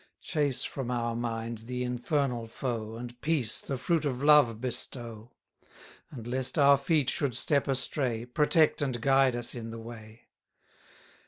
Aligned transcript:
Chase 0.21 0.63
from 0.65 0.89
our 0.89 1.15
minds 1.15 1.65
the 1.65 1.83
infernal 1.83 2.47
foe, 2.47 2.95
And 2.95 3.21
peace, 3.21 3.59
the 3.59 3.77
fruit 3.77 4.03
of 4.03 4.23
love, 4.23 4.59
bestow; 4.59 5.29
And, 6.09 6.25
lest 6.25 6.57
our 6.57 6.79
feet 6.79 7.07
should 7.11 7.35
step 7.35 7.67
astray, 7.67 8.25
Protect 8.25 8.81
and 8.81 8.99
guide 8.99 9.35
us 9.35 9.53
in 9.53 9.69
the 9.69 9.77
way. 9.77 10.23